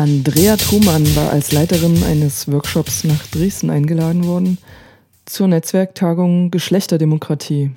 [0.00, 4.56] Andrea Trumann war als Leiterin eines Workshops nach Dresden eingeladen worden
[5.26, 7.72] zur Netzwerktagung Geschlechterdemokratie,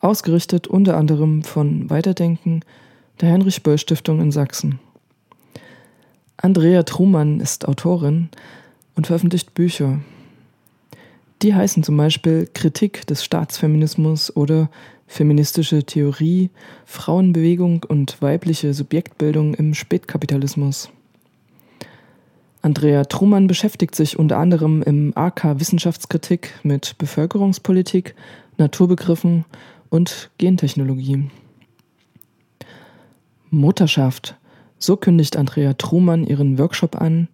[0.00, 2.62] ausgerichtet unter anderem von Weiterdenken
[3.20, 4.80] der Heinrich Böll Stiftung in Sachsen.
[6.36, 8.30] Andrea Trumann ist Autorin
[8.96, 10.00] und veröffentlicht Bücher.
[11.42, 14.70] Die heißen zum Beispiel Kritik des Staatsfeminismus oder
[15.06, 16.50] Feministische Theorie,
[16.84, 20.90] Frauenbewegung und weibliche Subjektbildung im Spätkapitalismus.
[22.64, 28.14] Andrea Trumann beschäftigt sich unter anderem im AK Wissenschaftskritik mit Bevölkerungspolitik,
[28.56, 29.44] Naturbegriffen
[29.90, 31.28] und Gentechnologie.
[33.50, 34.36] Mutterschaft,
[34.78, 37.28] so kündigt Andrea Trumann ihren Workshop an,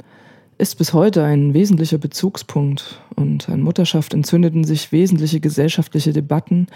[0.58, 6.66] ist bis heute ein wesentlicher Bezugspunkt und an Mutterschaft entzündeten sich wesentliche gesellschaftliche Debatten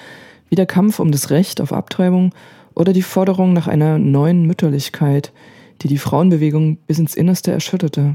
[0.49, 2.33] wie der Kampf um das Recht auf Abtreibung
[2.77, 5.33] oder die Forderung nach einer neuen Mütterlichkeit,
[5.83, 8.15] die die Frauenbewegung bis ins Innerste erschütterte.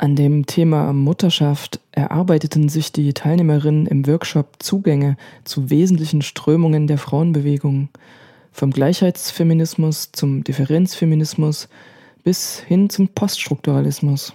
[0.00, 6.98] An dem Thema Mutterschaft erarbeiteten sich die Teilnehmerinnen im Workshop Zugänge zu wesentlichen Strömungen der
[6.98, 7.88] Frauenbewegung,
[8.52, 11.68] vom Gleichheitsfeminismus zum Differenzfeminismus
[12.22, 14.34] bis hin zum Poststrukturalismus.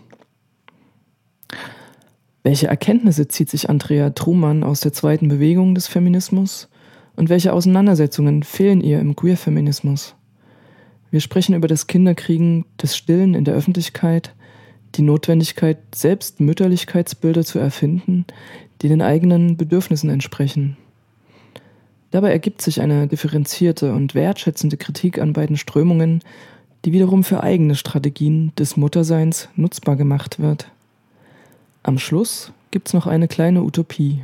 [2.43, 6.67] Welche Erkenntnisse zieht sich Andrea Trumann aus der zweiten Bewegung des Feminismus
[7.15, 10.15] und welche Auseinandersetzungen fehlen ihr im Queerfeminismus?
[11.09, 14.35] Wir sprechen über das Kinderkriegen des Stillen in der Öffentlichkeit,
[14.95, 18.25] die Notwendigkeit, selbst Mütterlichkeitsbilder zu erfinden,
[18.81, 20.77] die den eigenen Bedürfnissen entsprechen.
[22.11, 26.21] Dabei ergibt sich eine differenzierte und wertschätzende Kritik an beiden Strömungen,
[26.85, 30.67] die wiederum für eigene Strategien des Mutterseins nutzbar gemacht wird.
[31.81, 34.21] Am Schluss gibt's noch eine kleine Utopie.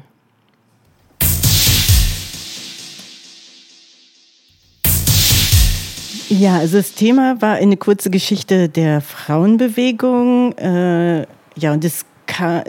[6.39, 10.53] Ja, also das Thema war eine kurze Geschichte der Frauenbewegung.
[10.57, 11.23] Äh,
[11.57, 12.63] ja, und das kann,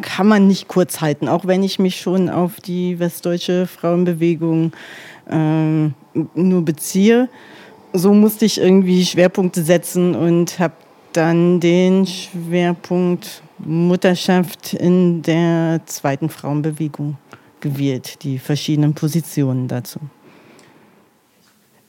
[0.00, 4.72] kann, man nicht kurz halten, auch wenn ich mich schon auf die westdeutsche Frauenbewegung
[5.28, 5.90] äh,
[6.34, 7.28] nur beziehe.
[7.92, 10.72] So musste ich irgendwie Schwerpunkte setzen und habe
[11.12, 17.18] dann den Schwerpunkt Mutterschaft in der zweiten Frauenbewegung
[17.60, 20.00] gewählt, die verschiedenen Positionen dazu.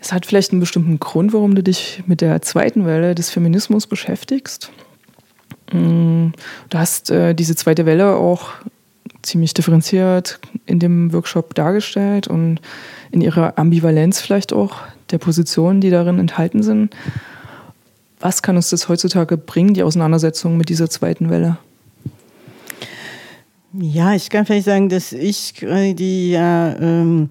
[0.02, 3.86] Es hat vielleicht einen bestimmten Grund, warum du dich mit der zweiten Welle des Feminismus
[3.86, 4.72] beschäftigst.
[5.72, 6.30] Mm,
[6.70, 8.50] du hast äh, diese zweite Welle auch
[9.22, 12.60] ziemlich differenziert in dem Workshop dargestellt und
[13.12, 14.78] in ihrer Ambivalenz vielleicht auch
[15.12, 16.96] der Positionen, die darin enthalten sind.
[18.20, 21.58] Was kann uns das heutzutage bringen, die Auseinandersetzung mit dieser zweiten Welle?
[23.74, 27.30] Ja, ich kann vielleicht sagen, dass ich die ja ähm,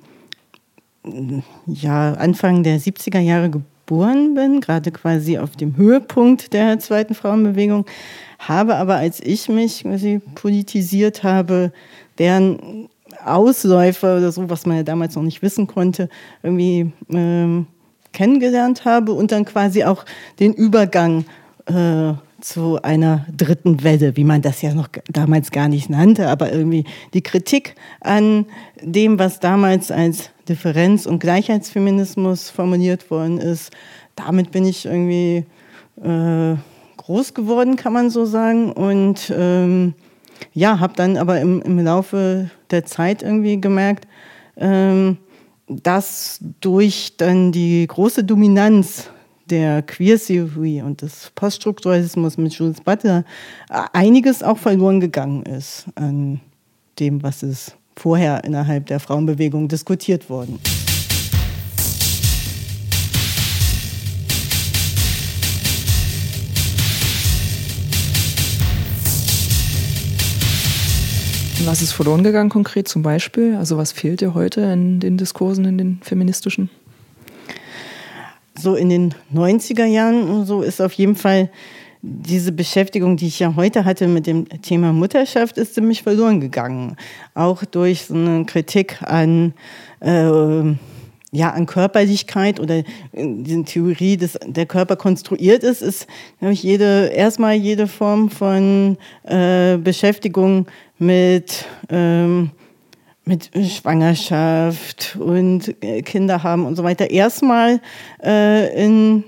[1.66, 7.86] ja, Anfang der 70er Jahre geboren bin, gerade quasi auf dem Höhepunkt der zweiten Frauenbewegung,
[8.38, 11.72] habe aber, als ich mich quasi politisiert habe,
[12.18, 12.88] deren
[13.24, 16.08] Ausläufer oder so, was man ja damals noch nicht wissen konnte,
[16.42, 17.66] irgendwie ähm,
[18.12, 20.04] kennengelernt habe und dann quasi auch
[20.38, 21.24] den Übergang
[21.66, 26.52] äh, zu einer dritten Welle, wie man das ja noch damals gar nicht nannte, aber
[26.52, 26.84] irgendwie
[27.14, 28.46] die Kritik an
[28.82, 33.72] dem, was damals als Differenz- und Gleichheitsfeminismus formuliert worden ist,
[34.16, 35.44] damit bin ich irgendwie
[36.02, 36.56] äh,
[36.96, 38.72] groß geworden, kann man so sagen.
[38.72, 39.94] Und ähm,
[40.52, 44.06] ja, habe dann aber im, im Laufe der Zeit irgendwie gemerkt,
[44.56, 45.18] ähm,
[45.68, 49.10] dass durch dann die große Dominanz
[49.50, 53.24] der Queer Theory und des Poststrukturalismus mit Jules Butler
[53.92, 56.40] einiges auch verloren gegangen ist an
[56.98, 60.58] dem, was es vorher innerhalb der Frauenbewegung diskutiert worden.
[71.66, 73.54] Was ist verloren gegangen konkret zum Beispiel?
[73.56, 76.70] Also was fehlt dir heute in den Diskursen, in den feministischen?
[78.60, 81.48] So in den 90er Jahren so ist auf jeden Fall
[82.02, 86.96] diese Beschäftigung, die ich ja heute hatte mit dem Thema Mutterschaft, ist ziemlich verloren gegangen.
[87.34, 89.54] Auch durch so eine Kritik an,
[90.00, 90.74] äh,
[91.32, 96.06] ja, an Körperlichkeit oder diese Theorie, dass der Körper konstruiert ist, ist,
[96.38, 100.66] glaube ich, jede, erstmal jede Form von äh, Beschäftigung
[100.98, 102.50] mit, ähm,
[103.24, 107.80] mit Schwangerschaft und äh, Kinder haben und so weiter erstmal
[108.24, 109.24] äh, in,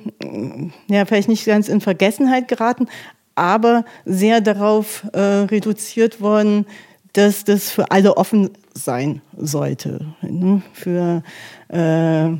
[0.89, 2.89] ja, vielleicht nicht ganz in Vergessenheit geraten,
[3.35, 6.67] aber sehr darauf äh, reduziert worden,
[7.13, 10.07] dass das für alle offen sein sollte.
[10.23, 10.63] Ne?
[10.73, 11.23] Für
[11.69, 12.31] äh,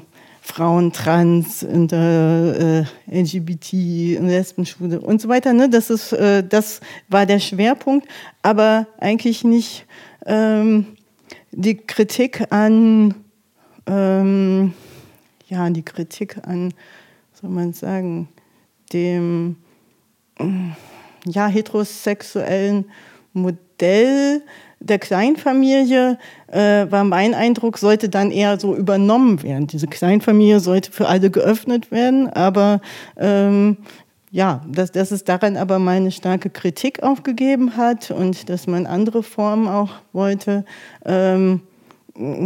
[0.41, 5.53] Frauen, Trans, in der äh, LGBT, in Lesbenschule und so weiter.
[5.53, 5.69] Ne?
[5.69, 8.09] Das, ist, äh, das war der Schwerpunkt,
[8.43, 9.87] aber eigentlich nicht
[10.27, 10.87] ähm,
[11.53, 13.15] die Kritik an,
[13.87, 14.73] ähm,
[15.49, 16.75] ja, die Kritik an,
[17.33, 18.29] soll man sagen,
[18.93, 19.57] dem
[21.27, 22.87] ja, heterosexuellen
[23.33, 24.43] Modell
[24.81, 26.19] der Kleinfamilie
[26.49, 29.69] äh, war mein Eindruck, sollte dann eher so übernommen werden.
[29.69, 32.81] Diese Kleinfamilie sollte für alle geöffnet werden, aber
[33.17, 33.79] ähm,
[34.33, 38.87] ja, dass, dass es daran aber mal eine starke Kritik aufgegeben hat und dass man
[38.87, 40.65] andere Formen auch wollte.
[41.05, 41.61] Ähm,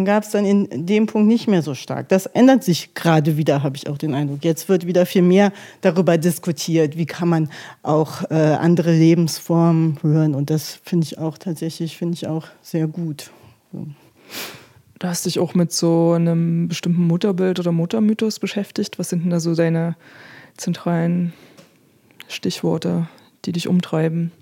[0.05, 2.09] gab es dann in dem Punkt nicht mehr so stark.
[2.09, 4.45] Das ändert sich gerade wieder, habe ich auch den Eindruck.
[4.45, 7.51] Jetzt wird wieder viel mehr darüber diskutiert, wie kann man
[7.85, 10.35] auch äh, andere Lebensformen hören.
[10.35, 13.31] Und das finde ich auch tatsächlich, finde ich auch sehr gut.
[13.73, 13.87] So.
[14.99, 18.99] Du hast dich auch mit so einem bestimmten Mutterbild oder Muttermythos beschäftigt.
[18.99, 19.95] Was sind denn da so deine
[20.57, 21.33] zentralen
[22.29, 23.09] Stichworte,
[23.45, 24.33] die dich umtreiben?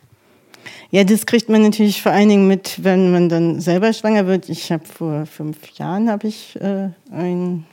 [0.90, 4.48] Ja, das kriegt man natürlich vor allen Dingen mit, wenn man dann selber schwanger wird.
[4.48, 7.66] Ich habe vor fünf Jahren habe ich äh, ein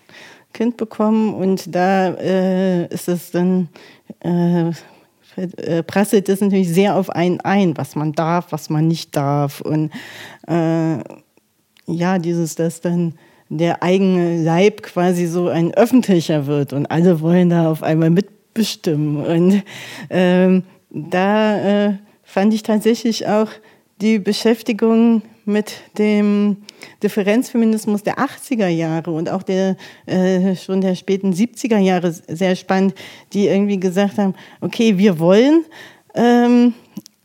[0.53, 3.69] Kind bekommen und da äh, ist es dann
[4.19, 4.71] äh,
[5.37, 9.61] äh, prasselt es natürlich sehr auf einen ein, was man darf, was man nicht darf
[9.61, 9.91] und
[10.47, 10.97] äh,
[11.87, 13.15] ja, dieses, dass dann
[13.49, 18.09] der eigene Leib quasi so ein öffentlicher wird und alle wollen da auf einmal
[18.51, 19.63] mitbestimmen und
[20.09, 21.93] ähm, da äh,
[22.23, 23.49] fand ich tatsächlich auch
[24.01, 26.57] die Beschäftigung mit dem
[27.01, 29.75] Differenzfeminismus der 80er Jahre und auch der
[30.05, 32.93] äh, schon der späten 70er Jahre sehr spannend,
[33.33, 35.65] die irgendwie gesagt haben, okay, wir wollen
[36.13, 36.73] ähm,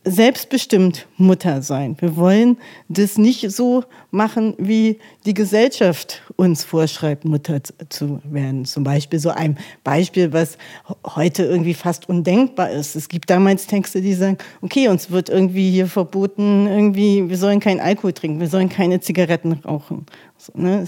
[0.07, 1.97] selbstbestimmt Mutter sein.
[1.99, 2.59] Wir wollen
[2.89, 3.83] das nicht so
[4.13, 8.65] machen, wie die Gesellschaft uns vorschreibt, Mutter zu werden.
[8.65, 10.59] Zum Beispiel so ein Beispiel, was
[11.05, 12.95] heute irgendwie fast undenkbar ist.
[12.95, 17.59] Es gibt damals Texte, die sagen, okay, uns wird irgendwie hier verboten, irgendwie, wir sollen
[17.59, 20.07] keinen Alkohol trinken, wir sollen keine Zigaretten rauchen.
[20.39, 20.87] So, ne?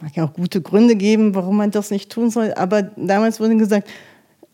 [0.00, 2.54] Mag ja auch gute Gründe geben, warum man das nicht tun soll.
[2.54, 3.88] Aber damals wurde gesagt,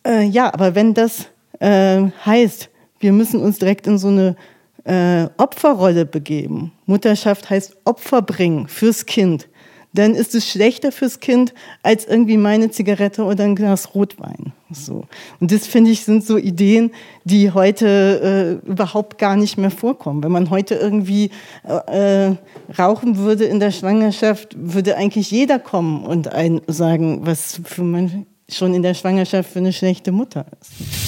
[0.07, 1.27] äh, ja, aber wenn das
[1.61, 4.37] äh, heißt, wir müssen uns direkt in so eine
[4.85, 6.73] äh, Opferrolle begeben.
[6.87, 9.49] Mutterschaft heißt Opfer bringen fürs Kind.
[9.95, 14.53] Dann ist es schlechter fürs Kind als irgendwie meine Zigarette oder ein Glas Rotwein.
[14.71, 15.05] So.
[15.41, 16.91] Und das finde ich sind so Ideen,
[17.25, 20.23] die heute äh, überhaupt gar nicht mehr vorkommen.
[20.23, 21.31] Wenn man heute irgendwie
[21.65, 22.33] äh,
[22.79, 28.27] rauchen würde in der Schwangerschaft, würde eigentlich jeder kommen und ein sagen, was für man
[28.51, 31.08] schon in der Schwangerschaft für eine schlechte Mutter ist.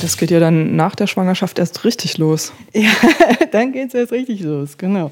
[0.00, 2.52] Das geht ja dann nach der Schwangerschaft erst richtig los.
[2.72, 2.90] Ja,
[3.50, 5.10] dann geht es erst richtig los, genau.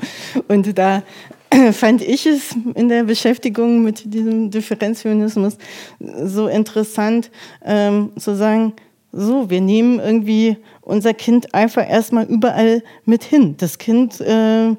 [0.48, 1.02] Und da
[1.72, 5.56] fand ich es in der Beschäftigung mit diesem Differenzfeminismus
[5.98, 7.30] so interessant
[7.64, 8.74] ähm, zu sagen,
[9.12, 13.56] so, wir nehmen irgendwie unser Kind einfach erstmal überall mit hin.
[13.56, 14.76] Das Kind äh,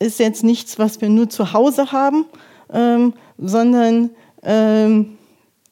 [0.00, 2.24] ist jetzt nichts, was wir nur zu Hause haben,
[2.72, 4.10] ähm, sondern
[4.42, 5.16] ähm,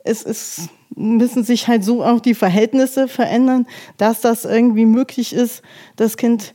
[0.04, 5.62] es ist müssen sich halt so auch die Verhältnisse verändern, dass das irgendwie möglich ist,
[5.96, 6.54] das Kind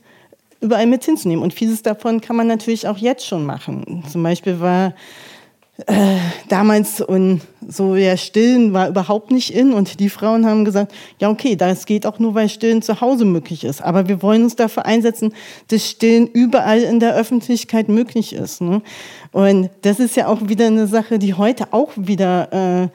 [0.60, 1.42] überall mit hinzunehmen.
[1.42, 4.02] Und vieles davon kann man natürlich auch jetzt schon machen.
[4.10, 4.94] Zum Beispiel war
[5.86, 10.94] äh, damals und so ja Stillen war überhaupt nicht in und die Frauen haben gesagt,
[11.18, 13.82] ja okay, das geht auch nur, weil Stillen zu Hause möglich ist.
[13.82, 15.34] Aber wir wollen uns dafür einsetzen,
[15.68, 18.60] dass Stillen überall in der Öffentlichkeit möglich ist.
[18.60, 18.82] Ne?
[19.32, 22.88] Und das ist ja auch wieder eine Sache, die heute auch wieder äh,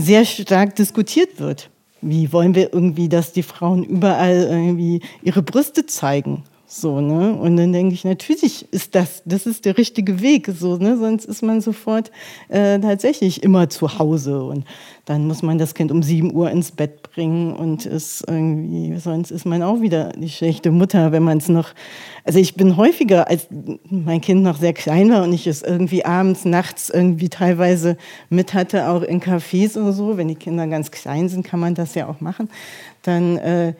[0.00, 1.70] sehr stark diskutiert wird.
[2.02, 6.44] Wie wollen wir irgendwie, dass die Frauen überall irgendwie ihre Brüste zeigen?
[6.72, 7.32] So, ne?
[7.34, 10.96] Und dann denke ich, natürlich ist das, das ist der richtige Weg, so, ne?
[10.96, 12.12] Sonst ist man sofort
[12.48, 14.64] äh, tatsächlich immer zu Hause und
[15.04, 19.32] dann muss man das Kind um sieben Uhr ins Bett bringen und ist irgendwie, sonst
[19.32, 21.70] ist man auch wieder die schlechte Mutter, wenn man es noch.
[22.22, 23.48] Also ich bin häufiger, als
[23.90, 27.96] mein Kind noch sehr klein war und ich es irgendwie abends, nachts irgendwie teilweise
[28.28, 31.74] mit hatte, auch in Cafés und so, wenn die Kinder ganz klein sind, kann man
[31.74, 32.48] das ja auch machen.
[33.02, 33.74] Dann äh,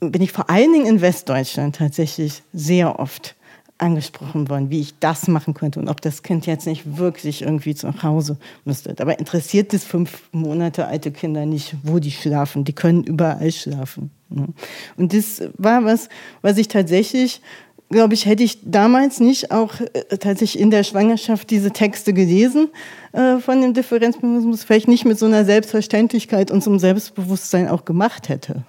[0.00, 3.34] bin ich vor allen Dingen in Westdeutschland tatsächlich sehr oft
[3.78, 7.74] angesprochen worden, wie ich das machen könnte und ob das Kind jetzt nicht wirklich irgendwie
[7.74, 8.94] zu Hause müsste.
[8.94, 12.64] Dabei interessiert es fünf Monate alte Kinder nicht, wo die schlafen.
[12.64, 14.10] Die können überall schlafen.
[14.30, 14.48] Ne?
[14.96, 16.08] Und das war was,
[16.40, 17.42] was ich tatsächlich
[17.88, 22.68] glaube ich, hätte ich damals nicht auch äh, tatsächlich in der Schwangerschaft diese Texte gelesen
[23.12, 27.84] äh, von dem Differenzfeminismus, vielleicht nicht mit so einer Selbstverständlichkeit und so einem Selbstbewusstsein auch
[27.84, 28.64] gemacht hätte.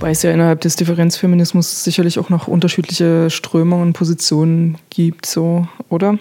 [0.00, 5.68] Wobei es ja innerhalb des Differenzfeminismus sicherlich auch noch unterschiedliche Strömungen und Positionen gibt, so,
[5.90, 6.18] oder?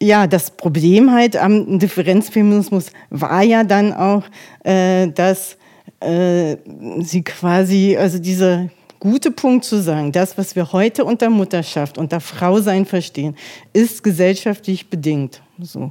[0.00, 4.22] Ja, das Problem halt am Differenzfeminismus war ja dann auch,
[4.62, 5.56] äh, dass
[5.98, 6.58] äh,
[7.00, 8.68] sie quasi, also dieser
[9.00, 13.34] gute Punkt zu sagen, das, was wir heute unter Mutterschaft, unter Frausein verstehen,
[13.72, 15.42] ist gesellschaftlich bedingt.
[15.60, 15.90] So.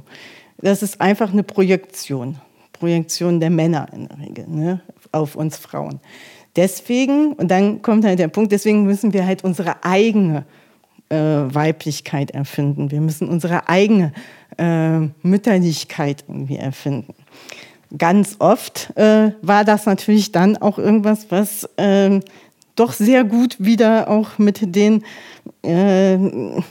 [0.56, 2.40] Das ist einfach eine Projektion.
[2.72, 4.80] Projektion der Männer in der Regel, ne,
[5.12, 6.00] auf uns Frauen.
[6.56, 10.44] Deswegen, und dann kommt halt der Punkt, deswegen müssen wir halt unsere eigene
[11.08, 12.90] äh, Weiblichkeit erfinden.
[12.90, 14.12] Wir müssen unsere eigene
[14.58, 17.14] äh, Mütterlichkeit irgendwie erfinden.
[17.96, 22.20] Ganz oft äh, war das natürlich dann auch irgendwas, was ähm,
[22.76, 25.04] doch sehr gut wieder auch mit den
[25.62, 26.14] äh,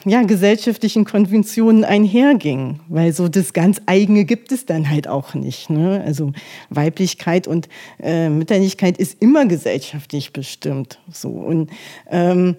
[0.06, 5.70] ja, gesellschaftlichen Konventionen einherging, weil so das ganz eigene gibt es dann halt auch nicht.
[5.70, 6.01] Ne?
[6.06, 6.32] Also
[6.70, 7.70] Weiblichkeit und
[8.01, 11.00] äh, Mütterlichkeit ist immer gesellschaftlich bestimmt.
[11.12, 11.70] So und
[12.10, 12.56] ähm,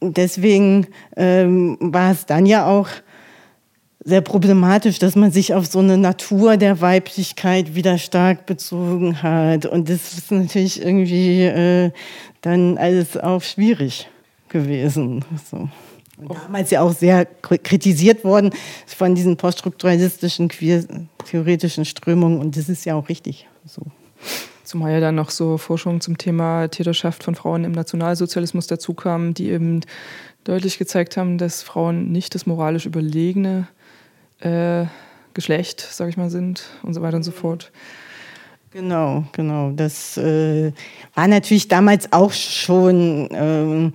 [0.00, 2.88] deswegen ähm, war es dann ja auch
[4.04, 9.66] sehr problematisch, dass man sich auf so eine Natur der Weiblichkeit wieder stark bezogen hat.
[9.66, 11.90] Und das ist natürlich irgendwie äh,
[12.40, 14.08] dann alles auch schwierig
[14.48, 15.24] gewesen.
[15.48, 15.68] So.
[16.16, 18.50] Und damals ja auch sehr kritisiert worden
[18.86, 22.38] von diesen poststrukturalistischen, queer-theoretischen Strömungen.
[22.40, 23.82] Und das ist ja auch richtig so.
[24.64, 28.96] Zumal ja dann noch so Forschungen zum Thema Täterschaft von Frauen im Nationalsozialismus dazu
[29.34, 29.80] die eben
[30.44, 33.81] deutlich gezeigt haben, dass Frauen nicht das moralisch überlegene äh,
[35.34, 37.70] Geschlecht, sage ich mal, sind und so weiter und so fort.
[38.72, 39.70] Genau, genau.
[39.72, 40.72] Das äh,
[41.14, 43.92] war natürlich damals auch schon, ähm,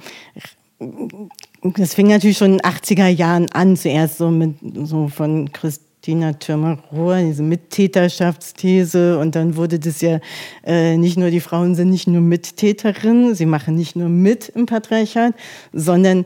[1.63, 6.33] das fing natürlich schon in den 80er Jahren an, zuerst so mit so von Christina
[6.33, 10.19] Thürmer-Rohr, diese Mittäterschaftsthese und dann wurde das ja
[10.63, 14.67] äh, nicht nur, die Frauen sind nicht nur Mittäterinnen, sie machen nicht nur mit im
[14.67, 15.33] Patriarchat,
[15.73, 16.25] sondern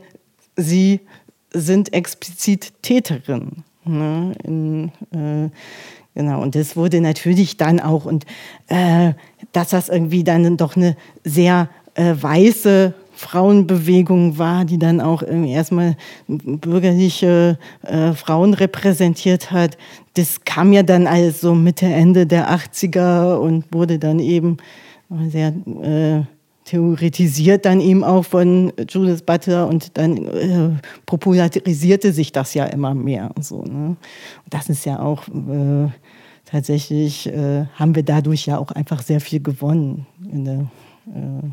[0.56, 1.00] sie
[1.54, 3.64] sind explizit Täterinnen.
[3.84, 5.50] Ne, in, äh,
[6.14, 8.26] Genau, und das wurde natürlich dann auch, und
[8.68, 9.14] äh,
[9.52, 15.96] dass das irgendwie dann doch eine sehr äh, weiße Frauenbewegung war, die dann auch erstmal
[16.26, 19.78] bürgerliche äh, Frauen repräsentiert hat.
[20.14, 24.56] Das kam ja dann alles so Mitte, Ende der 80er und wurde dann eben
[25.28, 25.48] sehr
[25.82, 26.22] äh,
[26.64, 30.70] theoretisiert dann eben auch von Judith Butler und dann äh,
[31.06, 33.30] popularisierte sich das ja immer mehr.
[33.40, 33.88] So, ne?
[33.88, 33.98] Und
[34.50, 35.88] das ist ja auch äh,
[36.44, 40.06] tatsächlich, äh, haben wir dadurch ja auch einfach sehr viel gewonnen.
[40.18, 40.70] Der,
[41.14, 41.48] äh,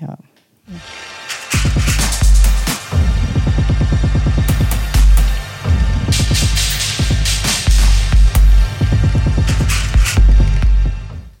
[0.00, 0.18] ja.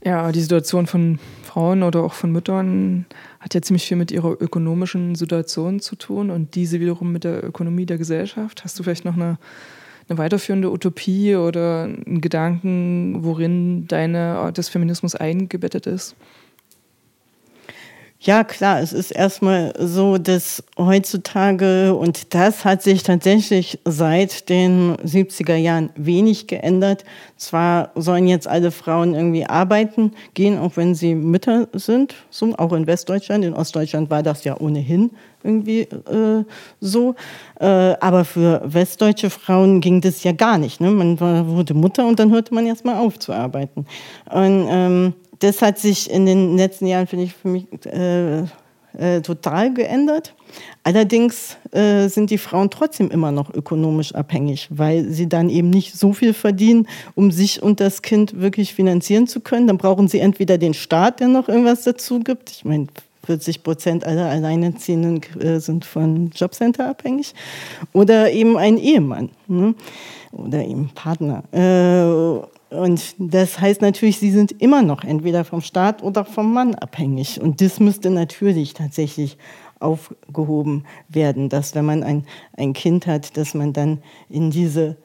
[0.04, 1.20] Ja, die Situation von
[1.52, 3.04] Frauen oder auch von Müttern
[3.38, 7.44] hat ja ziemlich viel mit ihrer ökonomischen Situation zu tun und diese wiederum mit der
[7.44, 8.64] Ökonomie der Gesellschaft.
[8.64, 9.36] Hast du vielleicht noch eine,
[10.08, 16.16] eine weiterführende Utopie oder einen Gedanken, worin deine Art des Feminismus eingebettet ist?
[18.24, 24.94] Ja, klar, es ist erstmal so, dass heutzutage, und das hat sich tatsächlich seit den
[24.98, 27.02] 70er Jahren wenig geändert.
[27.36, 32.72] Zwar sollen jetzt alle Frauen irgendwie arbeiten gehen, auch wenn sie Mütter sind, so, auch
[32.74, 33.44] in Westdeutschland.
[33.44, 35.10] In Ostdeutschland war das ja ohnehin
[35.42, 36.44] irgendwie äh,
[36.80, 37.16] so.
[37.58, 40.80] Äh, aber für westdeutsche Frauen ging das ja gar nicht.
[40.80, 40.92] Ne?
[40.92, 43.84] Man war, wurde Mutter und dann hörte man erstmal auf zu arbeiten.
[44.30, 48.44] Und ähm, das hat sich in den letzten Jahren, finde ich, für mich äh,
[48.98, 50.34] äh, total geändert.
[50.84, 55.94] Allerdings äh, sind die Frauen trotzdem immer noch ökonomisch abhängig, weil sie dann eben nicht
[55.94, 59.66] so viel verdienen, um sich und das Kind wirklich finanzieren zu können.
[59.66, 62.50] Dann brauchen sie entweder den Staat, der noch irgendwas dazu gibt.
[62.50, 62.86] Ich meine,
[63.24, 67.34] 40 Prozent aller Alleinerziehenden äh, sind von Jobcenter abhängig.
[67.92, 69.74] Oder eben ein Ehemann ne?
[70.32, 71.44] oder eben Partner.
[72.72, 77.40] Und das heißt natürlich, sie sind immer noch entweder vom Staat oder vom Mann abhängig.
[77.40, 79.36] Und das müsste natürlich tatsächlich
[79.78, 82.24] aufgehoben werden, dass wenn man ein,
[82.56, 83.98] ein Kind hat, dass man dann
[84.30, 84.96] in diese,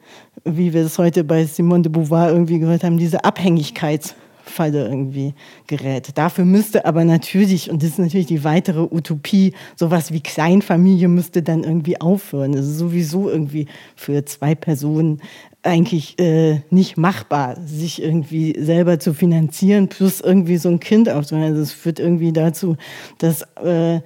[0.44, 4.14] wie wir es heute bei Simone de Beauvoir irgendwie gehört haben, diese Abhängigkeit
[4.48, 5.34] Falle irgendwie
[5.66, 6.10] gerät.
[6.16, 11.42] Dafür müsste aber natürlich, und das ist natürlich die weitere Utopie, sowas wie Kleinfamilie müsste
[11.42, 12.52] dann irgendwie aufhören.
[12.52, 15.20] Das ist sowieso irgendwie für zwei Personen
[15.62, 21.48] eigentlich äh, nicht machbar, sich irgendwie selber zu finanzieren, plus irgendwie so ein Kind aufzunehmen.
[21.48, 22.76] Also es führt irgendwie dazu,
[23.18, 24.00] dass äh,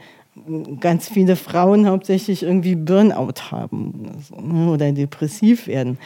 [0.81, 5.99] ganz viele Frauen hauptsächlich irgendwie Burnout haben ne, oder depressiv werden.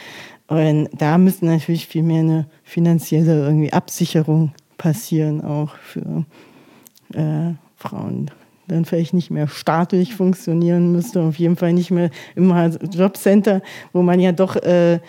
[0.47, 6.25] Und da müsste natürlich viel mehr eine finanzielle irgendwie Absicherung passieren, auch für
[7.13, 8.31] äh, Frauen.
[8.67, 13.61] Dann vielleicht nicht mehr staatlich funktionieren müsste, auf jeden Fall nicht mehr immer Jobcenter,
[13.93, 14.99] wo man ja doch äh,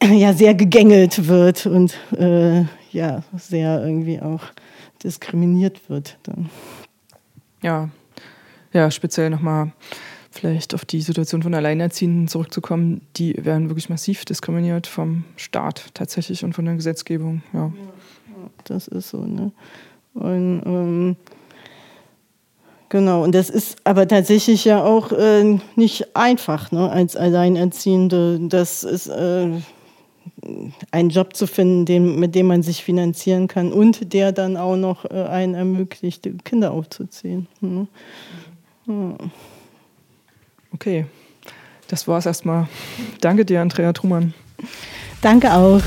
[0.04, 4.42] ja sehr gegängelt wird und äh, ja sehr irgendwie auch
[5.02, 6.18] diskriminiert wird.
[6.22, 6.50] Dann.
[7.62, 7.90] Ja,
[8.72, 9.72] ja, speziell nochmal
[10.30, 16.44] vielleicht auf die Situation von Alleinerziehenden zurückzukommen, die werden wirklich massiv diskriminiert vom Staat tatsächlich
[16.44, 17.42] und von der Gesetzgebung.
[17.52, 19.24] Ja, ja das ist so.
[19.24, 19.50] Ne?
[20.14, 21.16] Und ähm,
[22.88, 26.90] genau, und das ist aber tatsächlich ja auch äh, nicht einfach, ne?
[26.90, 28.38] als Alleinerziehende.
[28.40, 29.48] Das ist äh,
[30.90, 34.76] einen Job zu finden, den, mit dem man sich finanzieren kann und der dann auch
[34.76, 37.46] noch äh, einen ermöglicht, Kinder aufzuziehen.
[37.60, 37.86] Ne?
[38.86, 39.14] Ja.
[40.72, 41.06] Okay,
[41.88, 42.68] das war es erstmal.
[43.20, 44.34] Danke dir, Andrea Trumann.
[45.20, 45.82] Danke auch.